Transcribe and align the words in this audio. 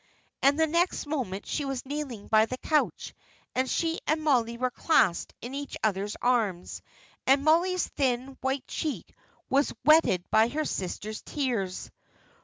and 0.41 0.59
the 0.59 0.65
next 0.65 1.05
moment 1.05 1.45
she 1.45 1.63
was 1.63 1.85
kneeling 1.85 2.27
by 2.27 2.47
the 2.47 2.57
couch, 2.57 3.13
and 3.53 3.69
she 3.69 3.99
and 4.07 4.23
Mollie 4.23 4.57
were 4.57 4.71
clasped 4.71 5.31
in 5.43 5.53
each 5.53 5.77
other's 5.83 6.17
arms, 6.23 6.81
and 7.27 7.43
Mollie's 7.43 7.87
thin 7.89 8.35
white 8.41 8.65
cheek 8.65 9.13
was 9.47 9.71
wetted 9.85 10.25
by 10.31 10.47
her 10.47 10.65
sister's 10.65 11.21
tears. 11.21 11.91